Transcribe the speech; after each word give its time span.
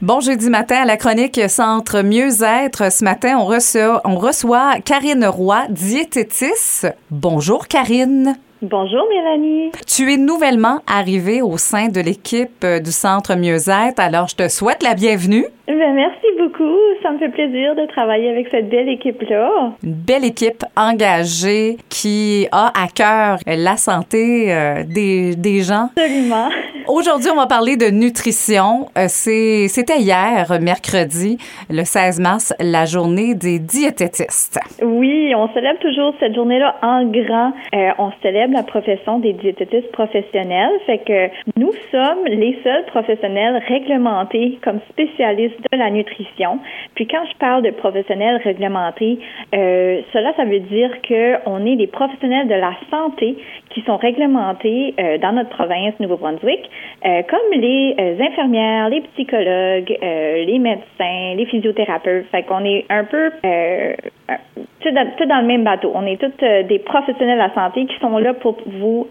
Bon 0.00 0.20
jeudi 0.20 0.48
matin 0.48 0.82
à 0.82 0.84
la 0.84 0.96
chronique 0.96 1.40
Centre 1.48 2.02
Mieux-être. 2.02 2.92
Ce 2.92 3.02
matin, 3.02 3.36
on 3.36 3.44
reçoit, 3.44 4.00
on 4.04 4.14
reçoit 4.14 4.76
Karine 4.84 5.26
Roy, 5.26 5.64
diététiste. 5.70 6.86
Bonjour 7.10 7.66
Karine. 7.66 8.36
Bonjour 8.62 9.08
Mélanie. 9.08 9.72
Tu 9.88 10.12
es 10.12 10.16
nouvellement 10.16 10.82
arrivée 10.86 11.42
au 11.42 11.56
sein 11.56 11.88
de 11.88 12.00
l'équipe 12.00 12.64
du 12.64 12.92
Centre 12.92 13.34
Mieux-être, 13.34 13.98
alors 13.98 14.28
je 14.28 14.36
te 14.36 14.48
souhaite 14.48 14.84
la 14.84 14.94
bienvenue. 14.94 15.46
Ben, 15.66 15.94
merci 15.94 16.26
beaucoup. 16.38 16.76
Ça 17.02 17.12
me 17.12 17.18
fait 17.18 17.28
plaisir 17.28 17.74
de 17.76 17.86
travailler 17.86 18.30
avec 18.30 18.48
cette 18.50 18.68
belle 18.68 18.88
équipe-là. 18.88 19.72
Une 19.84 19.92
belle 19.92 20.24
équipe 20.24 20.64
engagée 20.76 21.76
qui 21.88 22.48
a 22.50 22.72
à 22.80 22.88
cœur 22.88 23.38
la 23.46 23.76
santé 23.76 24.52
euh, 24.52 24.82
des, 24.84 25.36
des 25.36 25.62
gens. 25.62 25.90
Absolument. 25.96 26.48
Aujourd'hui, 26.88 27.28
on 27.30 27.36
va 27.36 27.46
parler 27.46 27.76
de 27.76 27.90
nutrition. 27.90 28.86
Euh, 28.96 29.08
c'était 29.08 29.98
hier, 29.98 30.58
mercredi, 30.58 31.36
le 31.68 31.84
16 31.84 32.18
mars, 32.18 32.54
la 32.60 32.86
journée 32.86 33.34
des 33.34 33.58
diététistes. 33.58 34.58
Oui, 34.82 35.34
on 35.36 35.52
célèbre 35.52 35.78
toujours 35.80 36.14
cette 36.18 36.34
journée-là 36.34 36.76
en 36.80 37.04
grand. 37.04 37.52
Euh, 37.74 37.90
on 37.98 38.10
célèbre 38.22 38.54
la 38.54 38.62
profession 38.62 39.18
des 39.18 39.34
diététistes 39.34 39.92
professionnels. 39.92 40.70
Fait 40.86 40.98
que 40.98 41.28
nous 41.58 41.72
sommes 41.90 42.24
les 42.24 42.58
seuls 42.64 42.86
professionnels 42.86 43.62
réglementés 43.68 44.58
comme 44.64 44.80
spécialistes 44.88 45.60
de 45.70 45.76
la 45.76 45.90
nutrition. 45.90 46.58
Puis 46.94 47.06
quand 47.06 47.24
je 47.30 47.36
parle 47.36 47.64
de 47.64 47.70
professionnels 47.70 48.40
réglementés, 48.42 49.18
euh, 49.54 50.00
cela, 50.14 50.32
ça 50.38 50.46
veut 50.46 50.60
dire 50.60 50.90
qu'on 51.06 51.66
est 51.66 51.76
des 51.76 51.86
professionnels 51.86 52.48
de 52.48 52.54
la 52.54 52.72
santé 52.90 53.36
qui 53.74 53.82
sont 53.82 53.98
réglementés 53.98 54.94
euh, 54.98 55.18
dans 55.18 55.32
notre 55.32 55.50
province, 55.50 55.92
Nouveau-Brunswick, 56.00 56.70
euh, 57.06 57.22
comme 57.30 57.60
les 57.60 57.94
euh, 57.98 58.20
infirmières, 58.20 58.88
les 58.88 59.02
psychologues, 59.12 59.96
euh, 60.02 60.44
les 60.44 60.58
médecins, 60.58 61.34
les 61.36 61.46
physiothérapeutes. 61.46 62.26
Fait 62.30 62.42
qu'on 62.42 62.64
est 62.64 62.86
un 62.90 63.04
peu 63.04 63.30
tout 64.80 64.90
dans, 64.90 65.10
tout, 65.16 65.24
dans, 65.26 65.40
le 65.40 65.46
même 65.46 65.64
bateau. 65.64 65.92
On 65.94 66.06
est 66.06 66.20
tous 66.20 66.44
des 66.44 66.78
professionnels 66.80 67.38
de 67.38 67.42
la 67.42 67.54
santé 67.54 67.86
qui 67.86 67.96
sont 68.00 68.18
là 68.18 68.34
pour 68.34 68.56
vous 68.66 69.06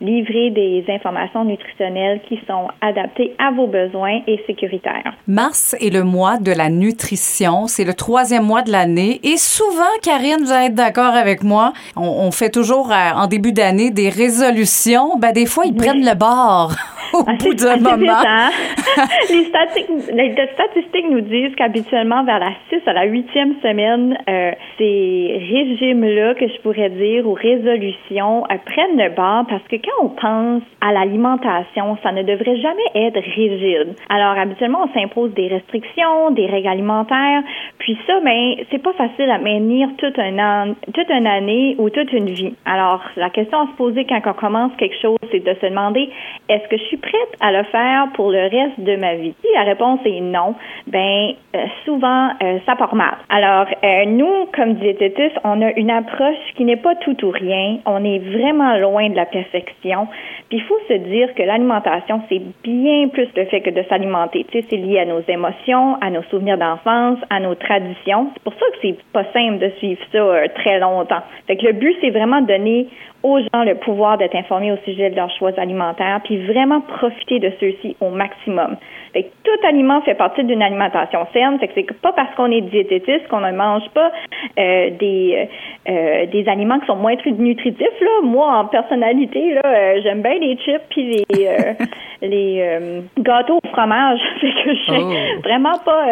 livrer 0.00 0.50
des 0.50 0.84
informations 0.88 1.44
nutritionnelles 1.44 2.20
qui 2.28 2.40
sont 2.46 2.68
adaptées 2.80 3.34
à 3.38 3.50
vos 3.52 3.66
besoins 3.66 4.20
et 4.26 4.42
sécuritaires. 4.46 5.14
Mars 5.26 5.74
est 5.80 5.90
le 5.90 6.02
mois 6.02 6.38
de 6.38 6.52
la 6.52 6.68
nutrition. 6.68 7.66
C'est 7.66 7.84
le 7.84 7.94
troisième 7.94 8.44
mois 8.44 8.62
de 8.62 8.72
l'année. 8.72 9.20
Et 9.22 9.36
souvent, 9.36 9.82
Karine, 10.02 10.42
vous 10.42 10.52
allez 10.52 10.66
être 10.66 10.74
d'accord 10.74 11.14
avec 11.14 11.42
moi, 11.42 11.72
on, 11.96 12.02
on 12.02 12.30
fait 12.30 12.50
toujours 12.50 12.90
euh, 12.92 13.10
en 13.14 13.26
début 13.26 13.52
d'année 13.52 13.90
des 13.90 14.08
résolutions. 14.08 15.16
Ben, 15.18 15.32
des 15.32 15.46
fois, 15.46 15.64
ils 15.66 15.72
oui. 15.72 15.78
prennent 15.78 16.04
le 16.04 16.14
bord. 16.14 16.72
au 17.12 17.24
ah, 17.26 17.34
bout 17.38 17.54
d'un 17.54 17.76
moment. 17.76 18.12
Hein? 18.26 18.50
les, 19.30 19.44
statistiques, 19.44 19.88
les, 20.12 20.34
statistiques 20.54 21.10
nous 21.10 21.20
disent 21.20 21.54
qu'habituellement, 21.56 22.24
vers 22.24 22.38
la 22.38 22.52
6 22.70 22.80
à 22.86 22.92
la 22.92 23.06
8e 23.06 23.60
semaine, 23.62 24.16
euh, 24.28 24.52
ces 24.78 25.40
régimes-là, 25.50 26.34
que 26.34 26.48
je 26.48 26.60
pourrais 26.60 26.90
dire, 26.90 27.26
ou 27.26 27.34
résolutions, 27.34 28.44
euh, 28.50 28.56
prennent 28.64 28.96
le 28.96 29.10
bord 29.14 29.46
parce 29.48 29.62
que 29.68 29.76
quand 29.76 30.04
on 30.04 30.08
pense 30.08 30.62
à 30.80 30.92
l'alimentation, 30.92 31.96
ça 32.02 32.12
ne 32.12 32.22
devrait 32.22 32.56
jamais 32.56 33.06
être 33.06 33.20
rigide. 33.20 33.94
Alors, 34.08 34.38
habituellement, 34.38 34.84
on 34.84 34.98
s'impose 34.98 35.32
des 35.34 35.48
restrictions, 35.48 36.30
des 36.30 36.46
règles 36.46 36.68
alimentaires, 36.68 37.42
puis 37.78 37.96
ça, 38.06 38.20
ben, 38.20 38.54
c'est 38.70 38.82
pas 38.82 38.92
facile 38.92 39.30
à 39.30 39.38
maintenir 39.38 39.88
toute, 39.98 40.18
un 40.18 40.38
an, 40.38 40.74
toute 40.92 41.10
une 41.10 41.26
année 41.26 41.76
ou 41.78 41.90
toute 41.90 42.12
une 42.12 42.30
vie. 42.30 42.54
Alors, 42.64 43.02
la 43.16 43.30
question 43.30 43.60
à 43.60 43.66
se 43.66 43.76
poser 43.76 44.04
quand 44.04 44.20
on 44.26 44.32
commence 44.32 44.72
quelque 44.78 45.00
chose, 45.00 45.18
c'est 45.30 45.44
de 45.44 45.54
se 45.60 45.66
demander, 45.66 46.08
est-ce 46.48 46.68
que 46.68 46.76
je 46.76 46.84
suis 46.84 46.96
prête 47.02 47.32
à 47.40 47.52
le 47.52 47.64
faire 47.64 48.08
pour 48.14 48.30
le 48.30 48.42
reste 48.42 48.80
de 48.80 48.96
ma 48.96 49.14
vie? 49.16 49.34
Si 49.40 49.48
la 49.54 49.64
réponse 49.64 50.00
est 50.04 50.20
non, 50.20 50.54
ben 50.86 51.34
euh, 51.54 51.66
souvent 51.84 52.30
euh, 52.42 52.58
ça 52.64 52.76
part 52.76 52.94
mal. 52.94 53.16
Alors 53.28 53.66
euh, 53.84 54.04
nous, 54.06 54.46
comme 54.54 54.74
diététistes, 54.74 55.38
on 55.44 55.60
a 55.60 55.72
une 55.72 55.90
approche 55.90 56.36
qui 56.56 56.64
n'est 56.64 56.76
pas 56.76 56.94
tout 56.96 57.16
ou 57.24 57.30
rien. 57.30 57.78
On 57.86 58.04
est 58.04 58.18
vraiment 58.18 58.76
loin 58.76 59.10
de 59.10 59.16
la 59.16 59.26
perfection. 59.26 60.08
Puis 60.48 60.58
il 60.58 60.62
faut 60.62 60.78
se 60.88 60.94
dire 60.94 61.34
que 61.34 61.42
l'alimentation 61.42 62.22
c'est 62.28 62.42
bien 62.62 63.08
plus 63.08 63.28
le 63.36 63.44
fait 63.46 63.60
que 63.60 63.70
de 63.70 63.82
s'alimenter. 63.88 64.46
Tu 64.50 64.60
sais, 64.60 64.66
c'est 64.70 64.76
lié 64.76 65.00
à 65.00 65.04
nos 65.04 65.20
émotions, 65.28 65.96
à 66.00 66.10
nos 66.10 66.22
souvenirs 66.24 66.58
d'enfance, 66.58 67.18
à 67.30 67.40
nos 67.40 67.54
traditions. 67.54 68.28
C'est 68.34 68.42
pour 68.42 68.54
ça 68.54 68.66
que 68.72 68.78
c'est 68.82 68.96
pas 69.12 69.24
simple 69.32 69.58
de 69.58 69.70
suivre 69.78 70.00
ça 70.12 70.48
très 70.54 70.78
longtemps. 70.78 71.22
Fait 71.46 71.56
que 71.56 71.66
le 71.66 71.72
but 71.72 71.96
c'est 72.00 72.10
vraiment 72.10 72.40
de 72.40 72.46
donner 72.46 72.86
aux 73.22 73.38
gens 73.38 73.64
le 73.64 73.76
pouvoir 73.76 74.18
d'être 74.18 74.34
informés 74.34 74.72
au 74.72 74.76
sujet 74.84 75.10
de 75.10 75.16
leurs 75.16 75.30
choix 75.36 75.52
alimentaires, 75.58 76.20
puis 76.24 76.38
vraiment 76.46 76.80
profiter 76.80 77.38
de 77.38 77.52
ceux-ci 77.60 77.96
au 78.00 78.10
maximum. 78.10 78.76
Fait 79.12 79.24
que 79.24 79.28
tout 79.44 79.66
aliment 79.66 80.00
fait 80.02 80.14
partie 80.14 80.42
d'une 80.44 80.62
alimentation 80.62 81.26
saine. 81.32 81.58
Fait 81.58 81.68
que 81.68 81.74
c'est 81.74 82.00
pas 82.00 82.12
parce 82.12 82.34
qu'on 82.34 82.50
est 82.50 82.62
diététiste 82.62 83.28
qu'on 83.28 83.40
ne 83.40 83.52
mange 83.52 83.88
pas 83.90 84.10
euh, 84.58 84.90
des 84.98 85.48
euh, 85.88 86.26
des 86.26 86.48
aliments 86.48 86.78
qui 86.78 86.86
sont 86.86 86.96
moins 86.96 87.14
nutritifs. 87.26 88.00
Là, 88.00 88.22
moi 88.22 88.56
en 88.56 88.66
personnalité, 88.66 89.54
là, 89.54 89.62
euh, 89.64 90.00
j'aime 90.02 90.22
bien 90.22 90.38
les 90.38 90.56
chips 90.56 90.82
puis 90.90 91.24
les 91.28 91.46
euh, 91.46 91.72
les 92.22 92.60
euh, 92.60 93.00
gâteaux 93.18 93.58
au 93.62 93.68
fromage. 93.68 94.20
fait 94.40 94.52
que 94.64 94.74
je 94.74 94.80
suis 94.80 94.92
oh. 94.96 95.40
vraiment 95.44 95.76
pas 95.84 96.06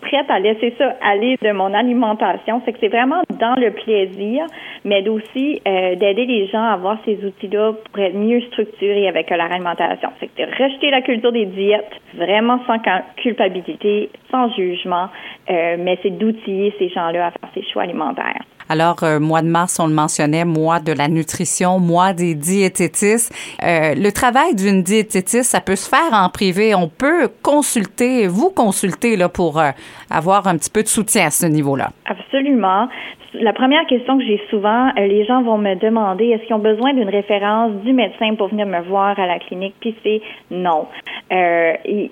prête 0.00 0.28
à 0.28 0.38
laisser 0.38 0.74
ça 0.76 0.96
aller 1.02 1.36
de 1.40 1.52
mon 1.52 1.72
alimentation. 1.72 2.60
Fait 2.60 2.72
que 2.72 2.78
c'est 2.80 2.88
vraiment 2.88 3.22
dans 3.38 3.54
le 3.54 3.70
plaisir, 3.70 4.46
mais 4.84 5.06
aussi 5.08 5.60
d'aider 5.64 6.26
les 6.26 6.46
gens 6.46 6.62
à 6.62 6.72
avoir 6.72 6.98
ces 7.04 7.24
outils-là 7.24 7.72
pour 7.92 8.02
être 8.02 8.16
mieux 8.16 8.40
structurés 8.42 9.06
avec 9.08 9.30
leur 9.30 9.52
alimentation. 9.52 10.08
Fait 10.18 10.28
que 10.28 10.42
de 10.42 10.46
rejeter 10.46 10.90
la 10.90 11.02
culture 11.02 11.32
des 11.32 11.46
diètes, 11.46 11.92
vraiment 12.14 12.39
sans 12.66 12.78
culpabilité, 13.16 14.10
sans 14.30 14.52
jugement, 14.54 15.08
euh, 15.50 15.76
mais 15.78 15.98
c'est 16.02 16.10
d'outiller 16.10 16.74
ces 16.78 16.88
gens-là 16.88 17.26
à 17.26 17.30
faire 17.30 17.50
ces 17.54 17.62
choix 17.70 17.82
alimentaires. 17.82 18.42
Alors, 18.70 19.02
euh, 19.02 19.18
mois 19.18 19.42
de 19.42 19.48
mars, 19.48 19.80
on 19.80 19.88
le 19.88 19.94
mentionnait, 19.94 20.44
mois 20.44 20.78
de 20.78 20.92
la 20.92 21.08
nutrition, 21.08 21.80
mois 21.80 22.12
des 22.12 22.36
diététistes. 22.36 23.34
Euh, 23.64 23.96
le 23.96 24.10
travail 24.12 24.54
d'une 24.54 24.84
diététiste, 24.84 25.50
ça 25.50 25.60
peut 25.60 25.74
se 25.74 25.88
faire 25.88 26.12
en 26.12 26.28
privé. 26.28 26.72
On 26.76 26.88
peut 26.88 27.28
consulter, 27.42 28.28
vous 28.28 28.50
consulter 28.50 29.16
là 29.16 29.28
pour 29.28 29.58
euh, 29.58 29.70
avoir 30.08 30.46
un 30.46 30.56
petit 30.56 30.70
peu 30.70 30.84
de 30.84 30.88
soutien 30.88 31.26
à 31.26 31.30
ce 31.30 31.46
niveau-là. 31.46 31.90
Absolument 32.06 32.88
la 33.34 33.52
première 33.52 33.86
question 33.86 34.18
que 34.18 34.24
j'ai 34.24 34.40
souvent, 34.50 34.88
euh, 34.88 35.06
les 35.06 35.24
gens 35.24 35.42
vont 35.42 35.58
me 35.58 35.74
demander 35.76 36.26
est-ce 36.28 36.42
qu'ils 36.44 36.56
ont 36.56 36.58
besoin 36.58 36.92
d'une 36.94 37.08
référence 37.08 37.72
du 37.84 37.92
médecin 37.92 38.34
pour 38.34 38.48
venir 38.48 38.66
me 38.66 38.80
voir 38.80 39.18
à 39.18 39.26
la 39.26 39.38
clinique? 39.38 39.74
Puis 39.80 39.94
c'est 40.02 40.20
non. 40.50 40.86
Euh, 41.32 41.72
ils, 41.84 42.10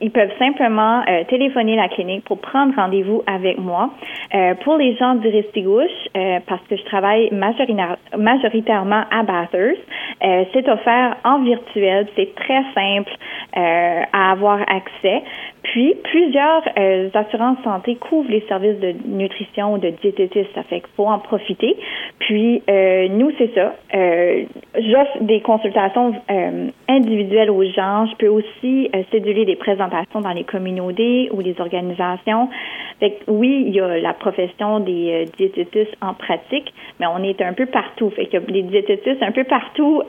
ils, 0.00 0.10
peuvent 0.10 0.32
simplement 0.38 1.02
euh, 1.06 1.24
téléphoner 1.24 1.76
la 1.76 1.88
clinique 1.88 2.24
pour 2.24 2.38
prendre 2.40 2.74
rendez-vous 2.76 3.22
avec 3.26 3.58
moi. 3.58 3.90
Euh, 4.34 4.54
pour 4.64 4.76
les 4.76 4.96
gens 4.96 5.16
du 5.16 5.28
Restigouche, 5.28 5.90
euh, 6.16 6.40
parce 6.46 6.62
que 6.68 6.76
je 6.76 6.84
travaille 6.84 7.30
majoritairement 7.32 9.04
à 9.10 9.22
Bathurst, 9.22 9.80
euh, 10.24 10.44
c'est 10.52 10.68
offert 10.68 11.16
en 11.24 11.42
virtuel. 11.42 12.06
C'est 12.16 12.34
très 12.34 12.62
simple 12.74 13.12
à 13.56 14.32
avoir 14.32 14.60
accès. 14.62 15.22
Puis, 15.64 15.94
plusieurs 16.04 16.62
euh, 16.78 17.08
assurances 17.14 17.56
santé 17.64 17.96
couvrent 17.96 18.30
les 18.30 18.44
services 18.48 18.78
de 18.80 18.94
nutrition 19.06 19.74
ou 19.74 19.78
de 19.78 19.88
diététisme. 19.88 20.48
Ça 20.54 20.62
fait 20.62 20.80
qu'il 20.80 20.92
faut 20.94 21.06
en 21.06 21.18
profiter. 21.18 21.76
Puis, 22.18 22.62
euh, 22.68 23.08
nous, 23.08 23.32
c'est 23.38 23.52
ça. 23.54 23.74
Euh, 23.94 24.44
J'offre 24.76 25.22
des 25.22 25.40
consultations 25.40 26.14
euh, 26.30 26.68
individuelles 26.88 27.50
aux 27.50 27.64
gens. 27.64 28.06
Je 28.06 28.16
peux 28.16 28.28
aussi 28.28 28.90
euh, 28.94 29.02
céduler 29.10 29.46
des 29.46 29.56
présentations 29.56 30.20
dans 30.20 30.32
les 30.32 30.44
communautés 30.44 31.30
ou 31.32 31.40
les 31.40 31.58
organisations. 31.58 32.50
Fait 33.00 33.12
que, 33.12 33.30
oui, 33.30 33.64
il 33.66 33.74
y 33.74 33.80
a 33.80 33.98
la 33.98 34.12
profession 34.12 34.80
des 34.80 35.26
diététistes 35.36 35.96
en 36.00 36.12
pratique, 36.14 36.72
mais 37.00 37.06
on 37.06 37.22
est 37.24 37.40
un 37.42 37.52
peu 37.54 37.66
partout. 37.66 38.10
Fait 38.10 38.26
que 38.26 38.36
les 38.48 38.62
diététistes 38.62 39.22
un 39.22 39.32
peu 39.32 39.44
partout 39.44 40.02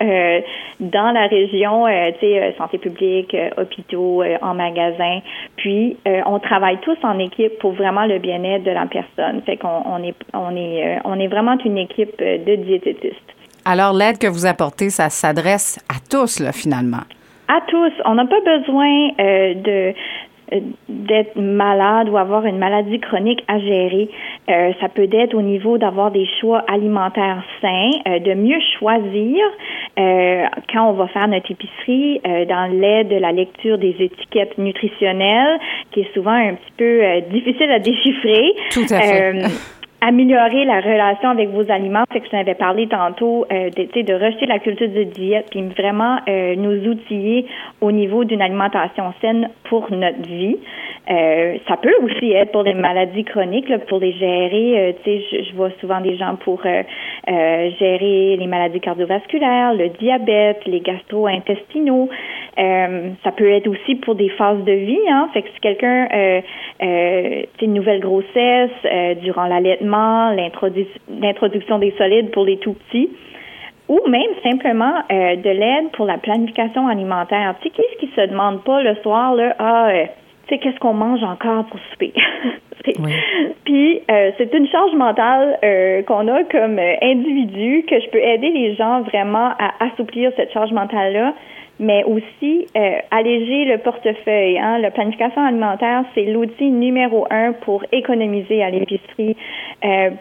dans 0.79 1.11
la 1.11 1.25
région, 1.25 1.85
tu 1.87 2.19
sais, 2.19 2.53
santé 2.59 2.77
publique, 2.77 3.35
hôpitaux, 3.57 4.23
en 4.41 4.53
magasin. 4.53 5.21
Puis, 5.57 5.97
euh, 6.07 6.21
on 6.25 6.39
travaille 6.39 6.77
tous 6.81 6.97
en 7.03 7.17
équipe 7.19 7.57
pour 7.59 7.73
vraiment 7.73 8.05
le 8.05 8.19
bien-être 8.19 8.63
de 8.63 8.71
la 8.71 8.85
personne. 8.85 9.41
Fait 9.45 9.57
qu'on 9.57 9.83
on 9.85 10.03
est, 10.03 10.15
on 10.33 10.55
est, 10.55 10.97
euh, 10.97 10.99
on 11.05 11.19
est 11.19 11.27
vraiment 11.27 11.57
une 11.63 11.77
équipe 11.77 12.15
euh, 12.21 12.37
de 12.37 12.55
diététistes. 12.55 13.35
Alors, 13.65 13.93
l'aide 13.93 14.19
que 14.19 14.27
vous 14.27 14.45
apportez, 14.45 14.89
ça 14.89 15.09
s'adresse 15.09 15.83
à 15.89 15.95
tous, 16.09 16.39
là, 16.39 16.51
finalement. 16.51 17.03
À 17.47 17.61
tous. 17.67 17.91
On 18.05 18.15
n'a 18.15 18.25
pas 18.25 18.41
besoin 18.41 19.09
euh, 19.19 19.53
de 19.55 19.93
d'être 20.87 21.35
malade 21.35 22.09
ou 22.09 22.17
avoir 22.17 22.45
une 22.45 22.57
maladie 22.57 22.99
chronique 22.99 23.43
à 23.47 23.59
gérer. 23.59 24.09
Euh, 24.49 24.71
ça 24.79 24.89
peut 24.89 25.09
être 25.11 25.33
au 25.33 25.41
niveau 25.41 25.77
d'avoir 25.77 26.11
des 26.11 26.27
choix 26.39 26.63
alimentaires 26.67 27.43
sains, 27.61 27.91
euh, 28.07 28.19
de 28.19 28.33
mieux 28.35 28.59
choisir 28.77 29.43
euh, 29.97 30.45
quand 30.71 30.89
on 30.89 30.93
va 30.93 31.07
faire 31.07 31.27
notre 31.27 31.49
épicerie 31.49 32.21
euh, 32.27 32.45
dans 32.45 32.71
l'aide 32.71 33.07
de 33.07 33.15
la 33.15 33.31
lecture 33.31 33.77
des 33.77 33.95
étiquettes 33.99 34.57
nutritionnelles, 34.57 35.59
qui 35.91 36.01
est 36.01 36.13
souvent 36.13 36.31
un 36.31 36.53
petit 36.53 36.73
peu 36.77 37.01
difficile 37.31 37.71
à 37.71 37.79
déchiffrer. 37.89 38.53
Tout 38.71 38.85
à 38.91 39.01
fait 39.01 39.33
améliorer 40.05 40.65
la 40.65 40.81
relation 40.81 41.29
avec 41.29 41.49
vos 41.49 41.69
aliments. 41.71 42.03
Fait 42.11 42.19
que 42.19 42.27
je 42.27 42.31
t'avais 42.31 42.53
parlé 42.53 42.87
tantôt 42.87 43.45
euh, 43.51 43.69
de, 43.71 44.01
de 44.01 44.13
rejeter 44.13 44.45
la 44.45 44.59
culture 44.59 44.89
de 44.89 45.03
diète, 45.03 45.47
puis 45.49 45.63
vraiment 45.63 46.17
euh, 46.29 46.55
nous 46.55 46.87
outiller 46.89 47.47
au 47.81 47.91
niveau 47.91 48.23
d'une 48.23 48.41
alimentation 48.41 49.13
saine 49.21 49.49
pour 49.63 49.91
notre 49.91 50.21
vie. 50.21 50.57
Euh, 51.09 51.57
ça 51.67 51.77
peut 51.77 51.93
aussi 52.01 52.31
être 52.31 52.51
pour 52.51 52.63
les 52.63 52.73
maladies 52.73 53.23
chroniques, 53.23 53.69
là, 53.69 53.77
pour 53.79 53.99
les 53.99 54.13
gérer. 54.13 54.89
Euh, 54.89 54.91
tu 55.03 55.19
sais, 55.19 55.43
je, 55.43 55.55
vois 55.55 55.69
souvent 55.79 56.01
des 56.01 56.17
gens 56.17 56.35
pour 56.35 56.61
euh, 56.65 56.81
gérer 57.79 58.37
les 58.37 58.47
maladies 58.47 58.79
cardiovasculaires, 58.79 59.73
le 59.73 59.89
diabète, 59.89 60.65
les 60.65 60.79
gastro-intestinaux. 60.79 62.09
Ça 62.57 63.31
peut 63.35 63.49
être 63.49 63.67
aussi 63.67 63.95
pour 63.95 64.15
des 64.15 64.29
phases 64.29 64.63
de 64.63 64.71
vie. 64.71 64.99
Hein, 65.09 65.29
fait 65.33 65.41
que 65.41 65.49
si 65.49 65.59
quelqu'un, 65.59 66.07
euh, 66.13 67.41
une 67.61 67.73
nouvelle 67.73 67.99
grossesse, 67.99 68.71
durant 69.21 69.45
l'allaitement, 69.45 70.31
l'introduction 70.31 71.79
des 71.79 71.93
solides 71.97 72.31
pour 72.31 72.45
les 72.45 72.57
tout 72.57 72.73
petits 72.73 73.09
ou 73.87 73.99
même 74.07 74.31
simplement 74.41 75.03
de 75.09 75.49
l'aide 75.49 75.91
pour 75.93 76.07
la 76.07 76.17
planification 76.17 76.87
alimentaire. 76.87 77.53
Tu 77.61 77.69
sais, 77.69 77.75
qu'est-ce 77.75 77.99
qui 77.99 78.11
se 78.15 78.27
demande 78.27 78.63
pas 78.63 78.81
le 78.81 78.95
soir, 78.95 79.35
là, 79.35 79.55
ah, 79.59 79.91
sais, 80.49 80.57
qu'est-ce 80.59 80.79
qu'on 80.79 80.93
mange 80.93 81.23
encore 81.23 81.65
pour 81.65 81.79
souper? 81.91 82.13
Puis 83.65 84.01
euh, 84.11 84.31
c'est 84.37 84.53
une 84.53 84.67
charge 84.67 84.93
mentale 84.93 85.57
euh, 85.63 86.03
qu'on 86.03 86.27
a 86.27 86.43
comme 86.43 86.77
euh, 86.77 86.95
individu 87.01 87.83
que 87.89 87.99
je 87.99 88.09
peux 88.09 88.19
aider 88.19 88.49
les 88.49 88.75
gens 88.75 89.01
vraiment 89.01 89.51
à 89.57 89.85
assouplir 89.85 90.31
cette 90.35 90.51
charge 90.51 90.71
mentale-là, 90.71 91.33
mais 91.79 92.03
aussi 92.03 92.67
alléger 93.11 93.65
le 93.65 93.77
portefeuille. 93.79 94.57
Hein. 94.57 94.79
La 94.79 94.91
planification 94.91 95.41
alimentaire, 95.41 96.03
c'est 96.13 96.25
l'outil 96.25 96.71
numéro 96.71 97.27
un 97.29 97.53
pour 97.53 97.83
économiser 97.91 98.63
à 98.63 98.69
l'épicerie, 98.69 99.35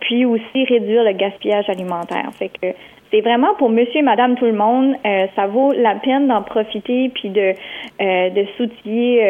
puis 0.01 0.25
aussi 0.25 0.65
réduire 0.65 1.05
le 1.05 1.13
gaspillage 1.13 1.69
alimentaire. 1.69 2.31
Fait 2.39 2.49
que 2.49 2.75
c'est 3.15 3.21
vraiment 3.21 3.55
pour 3.55 3.71
monsieur 3.71 4.01
et 4.01 4.03
madame 4.03 4.35
tout 4.35 4.45
le 4.45 4.55
monde. 4.55 4.97
Euh, 5.07 5.27
ça 5.37 5.47
vaut 5.47 5.73
la 5.73 5.95
peine 5.95 6.27
d'en 6.27 6.43
profiter 6.43 7.11
puis 7.11 7.31
de, 7.31 7.55
euh, 8.01 8.31
de 8.31 8.45
s'outiller 8.57 9.25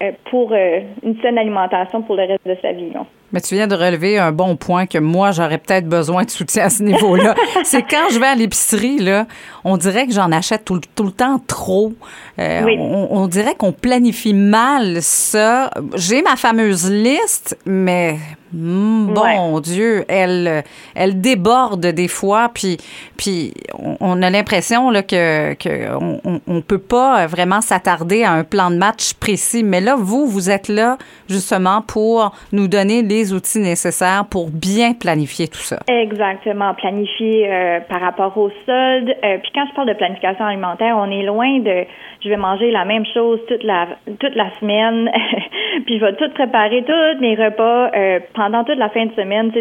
euh, 0.00 0.12
pour 0.30 0.52
une 0.52 1.20
saine 1.20 1.36
alimentation 1.36 2.02
pour 2.02 2.14
le 2.14 2.22
reste 2.22 2.46
de 2.46 2.56
sa 2.62 2.70
vie. 2.70 2.92
Mais 3.34 3.40
tu 3.40 3.56
viens 3.56 3.66
de 3.66 3.74
relever 3.74 4.16
un 4.16 4.30
bon 4.30 4.54
point 4.54 4.86
que 4.86 4.98
moi, 4.98 5.32
j'aurais 5.32 5.58
peut-être 5.58 5.88
besoin 5.88 6.22
de 6.22 6.30
soutien 6.30 6.66
à 6.66 6.70
ce 6.70 6.84
niveau-là. 6.84 7.34
c'est 7.64 7.82
quand 7.82 8.08
je 8.12 8.20
vais 8.20 8.28
à 8.28 8.36
l'épicerie, 8.36 8.98
là, 9.00 9.26
on 9.64 9.76
dirait 9.76 10.06
que 10.06 10.12
j'en 10.12 10.30
achète 10.30 10.64
tout, 10.64 10.80
le 11.02 11.10
temps 11.10 11.40
trop. 11.44 11.94
on, 12.38 13.26
dirait 13.26 13.56
qu'on 13.56 13.72
planifie 13.72 14.34
mal 14.34 15.02
ça. 15.02 15.70
J'ai 15.96 16.22
ma 16.22 16.36
fameuse 16.36 16.88
liste, 16.88 17.58
mais 17.66 18.18
bon 18.54 19.60
Dieu, 19.60 20.04
elle, 20.08 20.64
elle 20.94 21.20
déborde 21.20 21.86
des 21.86 22.08
fois, 22.08 22.50
puis, 22.52 22.76
puis 23.16 23.52
on, 23.78 24.22
a 24.22 24.30
l'impression 24.30 24.90
là, 24.90 25.02
que, 25.02 25.54
que 25.54 25.96
on, 25.96 26.40
on, 26.46 26.60
peut 26.60 26.78
pas 26.78 27.26
vraiment 27.26 27.60
s'attarder 27.60 28.22
à 28.22 28.32
un 28.32 28.44
plan 28.44 28.70
de 28.70 28.76
match 28.76 29.14
précis. 29.14 29.62
Mais 29.64 29.80
là, 29.80 29.96
vous, 29.98 30.26
vous 30.26 30.50
êtes 30.50 30.68
là 30.68 30.98
justement 31.28 31.82
pour 31.82 32.32
nous 32.52 32.68
donner 32.68 33.02
les 33.02 33.23
outils 33.32 33.60
nécessaires 33.60 34.24
pour 34.30 34.50
bien 34.50 34.92
planifier 34.92 35.48
tout 35.48 35.58
ça. 35.58 35.78
Exactement, 35.88 36.74
planifier 36.74 37.48
euh, 37.48 37.80
par 37.88 38.00
rapport 38.00 38.36
au 38.36 38.50
solde. 38.66 39.10
Euh, 39.24 39.38
puis 39.38 39.50
quand 39.54 39.66
je 39.70 39.74
parle 39.74 39.88
de 39.88 39.94
planification 39.94 40.44
alimentaire, 40.44 40.96
on 40.98 41.10
est 41.10 41.22
loin 41.22 41.60
de 41.60 41.84
je 42.22 42.28
vais 42.28 42.36
manger 42.36 42.70
la 42.70 42.84
même 42.84 43.04
chose 43.12 43.38
toute 43.48 43.62
la 43.62 43.86
toute 44.18 44.34
la 44.34 44.50
semaine, 44.60 45.10
puis 45.86 45.98
je 45.98 46.04
vais 46.04 46.14
tout 46.14 46.28
préparer 46.34 46.84
tous 46.84 47.20
mes 47.20 47.34
repas 47.34 47.90
euh, 47.94 48.20
pendant 48.34 48.64
toute 48.64 48.78
la 48.78 48.88
fin 48.88 49.06
de 49.06 49.12
semaine. 49.12 49.52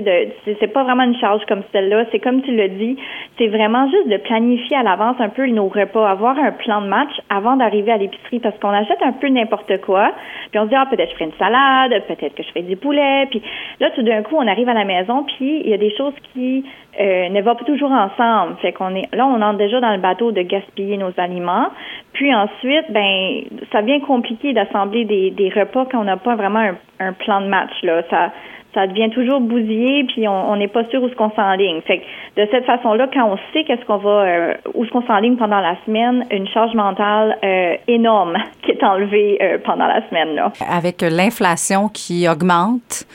C'est 0.45 0.73
pas 0.73 0.83
vraiment 0.83 1.03
une 1.03 1.17
charge 1.17 1.43
comme 1.47 1.63
celle-là. 1.71 2.05
C'est 2.11 2.19
comme 2.19 2.41
tu 2.41 2.55
l'as 2.55 2.67
dit, 2.67 2.97
c'est 3.37 3.47
vraiment 3.47 3.89
juste 3.89 4.09
de 4.09 4.17
planifier 4.17 4.77
à 4.77 4.83
l'avance 4.83 5.15
un 5.19 5.29
peu 5.29 5.47
nos 5.47 5.67
repas, 5.67 6.09
avoir 6.09 6.37
un 6.37 6.51
plan 6.51 6.81
de 6.81 6.87
match 6.87 7.11
avant 7.29 7.55
d'arriver 7.55 7.91
à 7.91 7.97
l'épicerie 7.97 8.39
parce 8.39 8.57
qu'on 8.59 8.69
achète 8.69 9.01
un 9.01 9.13
peu 9.13 9.27
n'importe 9.27 9.81
quoi, 9.81 10.11
puis 10.51 10.59
on 10.59 10.63
se 10.63 10.69
dit 10.69 10.75
ah 10.75 10.85
peut-être 10.89 11.09
je 11.09 11.15
ferai 11.15 11.25
une 11.25 11.37
salade, 11.37 11.91
peut-être 12.07 12.35
que 12.35 12.43
je 12.43 12.49
ferai 12.49 12.61
du 12.61 12.75
poulet, 12.75 13.27
puis 13.29 13.41
là 13.79 13.89
tout 13.91 14.03
d'un 14.03 14.21
coup 14.21 14.35
on 14.37 14.47
arrive 14.47 14.69
à 14.69 14.73
la 14.73 14.85
maison 14.85 15.23
puis 15.23 15.61
il 15.63 15.69
y 15.69 15.73
a 15.73 15.77
des 15.77 15.95
choses 15.95 16.13
qui 16.33 16.63
euh, 16.99 17.29
ne 17.29 17.41
vont 17.41 17.55
pas 17.55 17.65
toujours 17.65 17.91
ensemble. 17.91 18.55
Fait 18.61 18.71
qu'on 18.71 18.95
est 18.95 19.13
là 19.13 19.25
on 19.25 19.41
entre 19.41 19.57
déjà 19.57 19.79
dans 19.79 19.91
le 19.91 19.99
bateau 19.99 20.31
de 20.31 20.41
gaspiller 20.41 20.97
nos 20.97 21.11
aliments. 21.17 21.69
Puis 22.13 22.33
ensuite, 22.33 22.91
ben, 22.91 23.41
ça 23.71 23.81
devient 23.81 24.01
compliqué 24.01 24.53
d'assembler 24.53 25.03
des, 25.05 25.31
des 25.31 25.49
repas 25.49 25.87
quand 25.91 26.02
on 26.03 26.05
n'a 26.05 26.17
pas 26.17 26.35
vraiment 26.35 26.59
un, 26.59 26.75
un, 26.99 27.13
plan 27.13 27.41
de 27.41 27.47
match. 27.47 27.71
Là. 27.81 28.03
Ça, 28.09 28.31
ça 28.73 28.87
devient 28.87 29.09
toujours 29.11 29.39
bousillé, 29.39 30.03
puis 30.05 30.27
on 30.27 30.55
n'est 30.55 30.67
pas 30.67 30.83
sûr 30.89 31.03
où 31.03 31.09
ce 31.09 31.15
qu'on 31.15 31.31
s'enligne. 31.31 31.81
Fait 31.81 31.99
que 31.99 32.41
de 32.41 32.47
cette 32.51 32.65
façon-là, 32.65 33.07
quand 33.13 33.25
on 33.25 33.37
sait 33.53 33.63
qu'est-ce 33.63 33.85
qu'on 33.85 33.97
va, 33.97 34.09
euh, 34.09 34.53
où 34.73 34.85
ce 34.85 34.91
qu'on 34.91 35.05
s'enligne 35.05 35.35
pendant 35.37 35.59
la 35.59 35.75
semaine, 35.85 36.25
une 36.31 36.47
charge 36.47 36.73
mentale 36.73 37.37
euh, 37.43 37.75
énorme 37.87 38.37
qui 38.63 38.71
est 38.71 38.83
enlevée 38.83 39.37
euh, 39.41 39.57
pendant 39.63 39.85
la 39.85 40.07
semaine. 40.09 40.35
Là. 40.35 40.51
Avec 40.69 41.01
l'inflation 41.01 41.89
qui 41.89 42.27
augmente, 42.27 43.05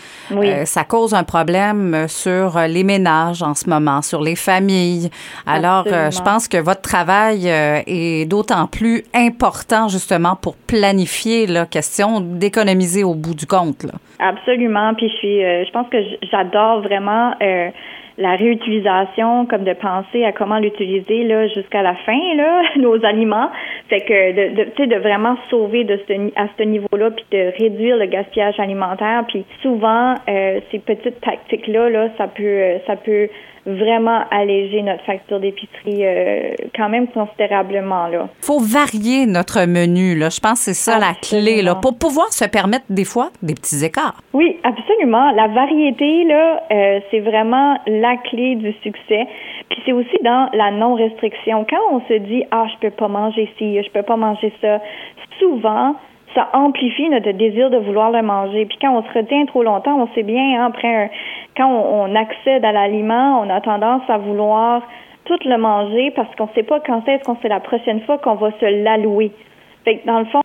ça 0.65 0.85
cause 0.85 1.15
un 1.15 1.25
problème 1.25 2.07
sur 2.07 2.59
les 2.69 2.85
ménages 2.85 3.43
en 3.43 3.55
ce 3.55 3.69
moment, 3.69 4.03
sur 4.03 4.23
les 4.23 4.37
familles. 4.37 5.11
Alors, 5.47 5.85
je 5.87 6.23
pense 6.23 6.49
que 6.49 6.59
votre 6.59 6.83
travail 6.83 7.49
est 7.49 8.29
d'autant 8.29 8.67
plus 8.67 9.03
important 9.15 9.89
justement 9.89 10.37
pour 10.37 10.55
planifier 10.57 11.47
la 11.47 11.67
question 11.67 12.21
d'économiser 12.21 13.05
au 13.05 13.15
bout 13.15 13.35
du 13.35 13.47
compte. 13.47 13.85
Là. 13.85 13.93
Absolument. 14.19 14.95
Puis 14.95 15.09
je 15.09 15.15
suis, 15.17 15.45
euh, 15.45 15.48
je 15.65 15.71
pense 15.71 15.89
que 15.89 15.99
j'adore 16.31 16.81
vraiment 16.83 17.33
euh, 17.43 17.71
la 18.19 18.35
réutilisation, 18.35 19.47
comme 19.47 19.65
de 19.65 19.75
penser 19.75 20.25
à 20.25 20.33
comment 20.33 20.59
l'utiliser 20.59 21.49
jusqu'à 21.55 21.83
la 21.83 21.95
fin 21.95 22.19
là, 22.37 22.63
nos 22.77 23.05
aliments. 23.05 23.51
Fait 23.89 24.01
que 24.01 24.33
de, 24.33 24.65
de, 24.65 24.85
de 24.87 24.97
vraiment 24.97 25.37
sauver 25.51 25.85
de 25.85 25.99
ce, 26.07 26.13
à 26.37 26.49
ce 26.59 26.63
niveau-là, 26.63 27.11
puis 27.11 27.25
de 27.33 27.53
réduire 27.59 27.97
le 27.97 28.07
gaspillage 28.07 28.61
alimentaire. 28.61 29.25
Puis 29.29 29.45
souvent, 29.63 30.15
euh, 30.29 30.61
ces 30.71 30.79
petites 30.79 31.21
tactiques 31.21 31.67
là, 31.67 32.09
ça 32.19 32.29
peut, 32.29 32.79
ça 32.87 32.97
peut 32.97 33.29
vraiment 33.69 34.25
alléger 34.31 34.83
notre 34.83 35.05
facture 35.05 35.41
d'épicerie 35.41 36.05
euh, 36.05 36.55
quand 36.75 36.89
même 36.89 37.07
considérablement. 37.09 38.09
Là. 38.09 38.29
faut 38.41 38.61
varier 38.61 39.27
notre 39.27 39.67
menu. 39.67 40.15
Là. 40.15 40.31
Je 40.31 40.41
pense 40.41 40.65
que 40.65 40.73
c'est 40.73 40.75
ça 40.75 40.99
la 40.99 41.13
clé 41.21 41.63
là, 41.63 41.75
pour 41.75 41.97
pouvoir 41.99 42.33
se 42.33 42.45
permettre 42.47 42.87
des 42.89 43.05
fois 43.05 43.31
des 43.43 43.55
petits 43.55 43.85
écarts. 43.85 44.21
Oui, 44.33 44.57
absolument. 44.63 45.33
La 45.33 45.49
variété, 45.49 46.25
là, 46.25 46.63
euh, 46.71 47.01
c'est 47.11 47.21
vraiment 47.21 47.79
la 47.87 48.17
clé 48.31 48.55
du 48.57 48.73
succès. 48.83 49.27
Puis 49.71 49.83
c'est 49.85 49.93
aussi 49.93 50.17
dans 50.23 50.49
la 50.55 50.71
non-restriction. 50.71 51.67
Quand 51.69 51.81
on 51.93 52.01
se 52.09 52.15
dit 52.15 52.45
«Ah, 52.51 52.67
je 52.73 52.89
peux 52.89 52.95
pas 52.95 53.09
manger 53.09 53.51
ci, 53.59 53.83
je 53.83 53.91
peux 53.91 54.03
pas 54.03 54.17
manger 54.17 54.53
ça», 54.61 54.81
souvent, 55.39 55.95
ça 56.35 56.49
amplifie 56.53 57.09
notre 57.09 57.31
désir 57.33 57.71
de 57.71 57.79
vouloir 57.79 58.11
le 58.11 58.23
manger. 58.23 58.67
Puis 58.67 58.79
quand 58.81 58.97
on 58.97 59.03
se 59.03 59.19
retient 59.19 59.47
trop 59.47 59.63
longtemps, 59.63 59.99
on 60.01 60.09
sait 60.15 60.23
bien, 60.23 60.61
hein, 60.61 60.67
après, 60.67 61.11
quand 61.57 61.69
on, 61.69 62.15
accède 62.15 62.65
à 62.65 62.73
l'aliment, 62.73 63.41
on 63.41 63.51
a 63.51 63.61
tendance 63.61 64.03
à 64.09 64.19
vouloir 64.19 64.83
tout 65.25 65.39
le 65.45 65.59
manger 65.59 66.11
parce 66.13 66.35
qu'on 66.37 66.47
ne 66.47 66.55
sait 66.55 66.63
pas 66.63 66.81
quand 66.81 67.07
est-ce 67.09 67.25
qu'on 67.25 67.37
sait 67.37 67.49
la 67.49 67.61
prochaine 67.61 68.01
fois 68.03 68.19
qu'on 68.19 68.35
va 68.35 68.51
se 68.61 68.83
l'allouer. 68.83 69.33
Fait 69.85 69.99
que 69.99 70.07
dans 70.07 70.21
le 70.21 70.25
fond, 70.27 70.43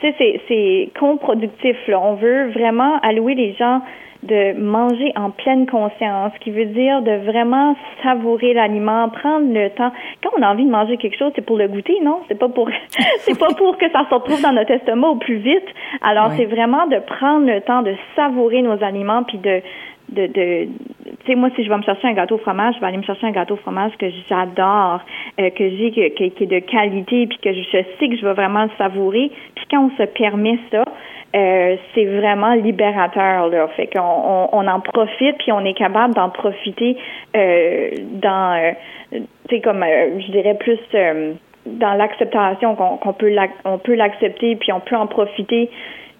c'est 0.00 0.40
c'est 0.48 0.90
contre-productif. 0.98 1.76
On 1.88 2.14
veut 2.14 2.50
vraiment 2.50 2.98
allouer 3.02 3.34
les 3.34 3.54
gens 3.54 3.80
de 4.24 4.58
manger 4.58 5.12
en 5.16 5.30
pleine 5.30 5.66
conscience, 5.66 6.32
qui 6.40 6.50
veut 6.50 6.66
dire 6.66 7.02
de 7.02 7.12
vraiment 7.30 7.76
savourer 8.02 8.54
l'aliment, 8.54 9.08
prendre 9.10 9.52
le 9.52 9.70
temps. 9.70 9.92
Quand 10.22 10.30
on 10.38 10.42
a 10.42 10.50
envie 10.50 10.64
de 10.64 10.70
manger 10.70 10.96
quelque 10.96 11.18
chose, 11.18 11.32
c'est 11.34 11.44
pour 11.44 11.58
le 11.58 11.68
goûter, 11.68 12.00
non? 12.02 12.20
C'est 12.28 12.38
pas 12.38 12.48
pour 12.48 12.68
c'est 13.18 13.38
pas 13.38 13.52
pour 13.54 13.76
que 13.78 13.90
ça 13.90 14.06
se 14.08 14.14
retrouve 14.14 14.40
dans 14.42 14.52
notre 14.52 14.70
estomac 14.70 15.08
au 15.08 15.16
plus 15.16 15.36
vite. 15.36 15.66
Alors 16.02 16.32
c'est 16.36 16.46
vraiment 16.46 16.86
de 16.86 16.98
prendre 16.98 17.46
le 17.46 17.60
temps 17.60 17.82
de 17.82 17.94
savourer 18.16 18.62
nos 18.62 18.82
aliments 18.82 19.24
puis 19.24 19.38
de 19.38 19.62
de, 20.10 20.26
de 20.26 20.68
tu 21.04 21.26
sais 21.26 21.34
moi 21.34 21.48
si 21.56 21.64
je 21.64 21.68
vais 21.68 21.76
me 21.76 21.82
chercher 21.82 22.08
un 22.08 22.12
gâteau 22.12 22.34
au 22.34 22.38
fromage 22.38 22.74
je 22.74 22.80
vais 22.80 22.86
aller 22.86 22.98
me 22.98 23.02
chercher 23.02 23.26
un 23.26 23.30
gâteau 23.30 23.54
au 23.54 23.58
fromage 23.58 23.92
que 23.98 24.06
j'adore 24.28 25.00
euh, 25.40 25.50
que 25.50 25.70
j'ai 25.70 25.90
qui 25.90 26.02
est 26.02 26.46
de 26.46 26.58
qualité 26.58 27.26
puis 27.26 27.38
que 27.38 27.52
je 27.52 27.62
sais 27.70 28.08
que 28.08 28.16
je 28.16 28.24
vais 28.24 28.34
vraiment 28.34 28.64
le 28.64 28.70
savourer 28.76 29.30
puis 29.54 29.64
quand 29.70 29.86
on 29.86 29.96
se 29.96 30.02
permet 30.04 30.58
ça 30.70 30.83
euh, 31.34 31.76
c'est 31.94 32.04
vraiment 32.04 32.54
libérateur 32.54 33.48
là. 33.48 33.68
Fait 33.68 33.88
qu'on 33.88 34.48
on, 34.52 34.66
en 34.68 34.80
profite 34.80 35.36
puis 35.38 35.52
on 35.52 35.64
est 35.64 35.74
capable 35.74 36.14
d'en 36.14 36.30
profiter 36.30 36.96
euh, 37.36 37.90
dans, 38.12 38.56
euh, 38.56 38.72
tu 39.12 39.56
sais 39.56 39.60
comme 39.60 39.82
euh, 39.82 40.20
je 40.20 40.30
dirais 40.30 40.54
plus 40.54 40.78
dans 41.66 41.94
l'acceptation 41.94 42.76
qu'on 42.76 43.12
peut 43.12 43.34
on 43.64 43.78
peut 43.78 43.94
l'accepter 43.94 44.56
puis 44.56 44.72
on 44.72 44.80
peut 44.80 44.96
en 44.96 45.06
profiter 45.06 45.70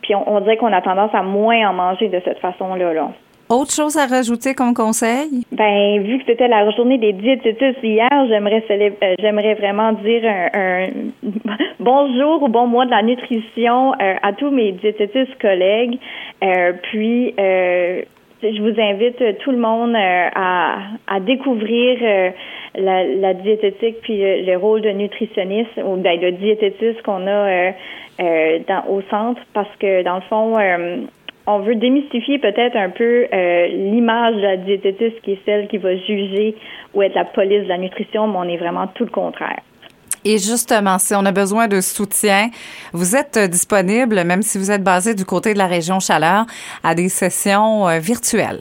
puis 0.02 0.14
on, 0.14 0.36
on 0.36 0.40
dirait 0.40 0.56
qu'on 0.56 0.72
a 0.72 0.82
tendance 0.82 1.14
à 1.14 1.22
moins 1.22 1.68
en 1.68 1.74
manger 1.74 2.08
de 2.08 2.20
cette 2.24 2.38
façon 2.40 2.74
là 2.74 2.92
là. 2.92 3.10
Autre 3.54 3.70
chose 3.70 3.96
à 3.96 4.06
rajouter 4.06 4.52
comme 4.54 4.74
conseil? 4.74 5.44
Ben, 5.52 6.02
vu 6.02 6.18
que 6.18 6.24
c'était 6.26 6.48
la 6.48 6.68
journée 6.72 6.98
des 6.98 7.12
diététistes 7.12 7.84
hier, 7.84 8.10
j'aimerais 8.28 8.64
euh, 8.68 9.14
j'aimerais 9.20 9.54
vraiment 9.54 9.92
dire 9.92 10.22
un, 10.24 10.88
bonjour 11.78 12.42
ou 12.42 12.48
bon 12.48 12.66
mois 12.66 12.84
de 12.84 12.90
la 12.90 13.04
nutrition 13.04 13.92
euh, 13.92 14.14
à 14.20 14.32
tous 14.32 14.50
mes 14.50 14.72
diététistes 14.72 15.40
collègues. 15.40 16.00
Euh, 16.42 16.72
puis 16.90 17.32
je 17.38 18.60
vous 18.60 18.80
invite 18.80 19.38
tout 19.38 19.52
le 19.52 19.58
monde 19.58 19.94
à, 19.94 21.20
découvrir 21.20 22.32
la, 22.74 23.04
la, 23.04 23.34
diététique 23.34 24.00
puis 24.02 24.18
le, 24.18 24.56
rôle 24.56 24.80
de 24.80 24.90
nutritionniste 24.90 25.80
ou 25.86 25.94
ben, 25.94 26.18
de 26.18 26.30
diététiste 26.30 27.02
qu'on 27.02 27.24
a 27.28 27.70
dans, 28.18 28.84
au 28.88 29.00
centre 29.10 29.40
parce 29.52 29.74
que 29.78 30.02
dans 30.02 30.16
le 30.16 30.22
fond 30.22 30.56
on 31.46 31.58
veut 31.60 31.74
démystifier 31.74 32.38
peut-être 32.38 32.76
un 32.76 32.90
peu 32.90 33.26
euh, 33.32 33.66
l'image 33.68 34.36
de 34.36 34.40
la 34.40 34.56
diététiste 34.56 35.20
qui 35.22 35.32
est 35.32 35.40
celle 35.44 35.68
qui 35.68 35.78
va 35.78 35.94
juger 35.96 36.56
ou 36.94 37.02
être 37.02 37.14
la 37.14 37.24
police 37.24 37.64
de 37.64 37.68
la 37.68 37.78
nutrition, 37.78 38.26
mais 38.26 38.38
on 38.38 38.48
est 38.48 38.56
vraiment 38.56 38.86
tout 38.88 39.04
le 39.04 39.10
contraire. 39.10 39.60
Et 40.24 40.38
justement, 40.38 40.98
si 40.98 41.14
on 41.14 41.26
a 41.26 41.32
besoin 41.32 41.68
de 41.68 41.82
soutien, 41.82 42.48
vous 42.94 43.14
êtes 43.14 43.38
disponible, 43.50 44.24
même 44.24 44.40
si 44.40 44.56
vous 44.56 44.70
êtes 44.70 44.82
basé 44.82 45.14
du 45.14 45.26
côté 45.26 45.52
de 45.52 45.58
la 45.58 45.66
région 45.66 46.00
Chaleur, 46.00 46.46
à 46.82 46.94
des 46.94 47.10
sessions 47.10 47.86
euh, 47.86 47.98
virtuelles. 47.98 48.60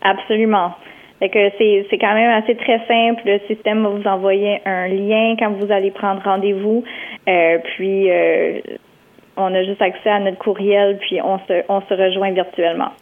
Absolument. 0.00 0.72
c'est, 1.20 1.98
quand 2.00 2.14
même 2.14 2.30
assez 2.30 2.56
très 2.56 2.78
simple. 2.88 3.22
Le 3.26 3.40
système 3.46 3.82
va 3.82 3.90
vous 3.90 4.08
envoyer 4.08 4.62
un 4.64 4.88
lien 4.88 5.36
quand 5.38 5.50
vous 5.50 5.70
allez 5.70 5.90
prendre 5.90 6.22
rendez-vous. 6.22 6.82
Euh, 7.28 7.58
puis 7.76 8.08
on 9.36 9.54
a 9.54 9.62
juste 9.64 9.82
accès 9.82 10.10
à 10.10 10.20
notre 10.20 10.38
courriel, 10.38 10.98
puis 10.98 11.20
on 11.22 11.38
se, 11.38 11.62
on 11.68 11.80
se 11.82 11.94
rejoint 11.94 12.32
virtuellement. 12.32 12.92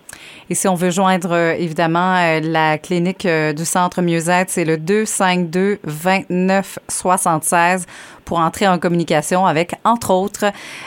Et 0.50 0.54
si 0.56 0.66
on 0.66 0.74
veut 0.74 0.90
joindre 0.90 1.30
euh, 1.30 1.52
évidemment 1.52 2.16
euh, 2.16 2.40
la 2.42 2.76
clinique 2.76 3.24
euh, 3.24 3.52
du 3.52 3.64
Centre 3.64 4.02
Mieux-être, 4.02 4.50
c'est 4.50 4.64
le 4.64 4.78
252 4.78 5.78
29 5.84 6.80
76 6.88 7.86
pour 8.24 8.40
entrer 8.40 8.66
en 8.66 8.78
communication 8.78 9.46
avec, 9.46 9.74
entre 9.84 10.12
autres, 10.12 10.46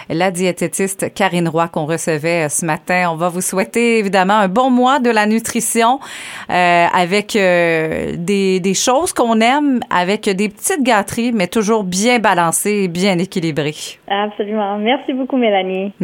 la 0.10 0.32
diététiste 0.32 1.14
Karine 1.14 1.48
Roy 1.48 1.70
qu'on 1.70 1.86
recevait 1.86 2.50
ce 2.50 2.66
matin. 2.66 3.10
On 3.12 3.16
va 3.16 3.30
vous 3.30 3.42
souhaiter 3.42 4.00
évidemment 4.00 4.36
un 4.36 4.48
bon 4.50 4.70
mois 4.70 5.00
de 5.00 5.10
la 5.10 5.26
nutrition 5.26 6.00
avec 6.48 7.34
des, 7.34 8.60
des 8.62 8.74
choses 8.74 9.12
qu'on 9.12 9.42
aime, 9.42 9.82
avec 9.90 10.30
des 10.30 10.48
petites 10.48 10.84
gâteries, 10.84 11.34
mais 11.34 11.48
toujours 11.48 11.84
bien 11.84 12.20
balancées 12.20 12.84
et 12.84 12.88
bien 12.88 13.18
équilibrées. 13.18 13.76
Absolument. 14.08 14.78
Merci 14.78 15.12
beaucoup, 15.12 15.36
Mélanie. 15.36 15.92